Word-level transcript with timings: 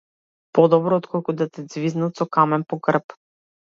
Подобро 0.59 0.99
отколку 1.03 1.37
да 1.43 1.49
те 1.53 1.67
ѕвизнат 1.69 2.11
со 2.21 2.31
камен 2.35 2.69
по 2.73 2.85
грб. 2.87 3.05